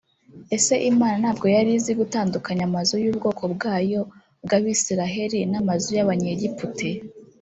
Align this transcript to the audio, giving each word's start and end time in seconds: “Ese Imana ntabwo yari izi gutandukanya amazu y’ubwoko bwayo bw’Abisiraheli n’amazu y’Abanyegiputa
“Ese 0.55 0.73
Imana 0.91 1.15
ntabwo 1.21 1.45
yari 1.55 1.71
izi 1.77 1.91
gutandukanya 1.99 2.63
amazu 2.69 2.93
y’ubwoko 3.03 3.43
bwayo 3.53 4.01
bw’Abisiraheli 4.43 5.39
n’amazu 5.51 5.89
y’Abanyegiputa 5.97 6.89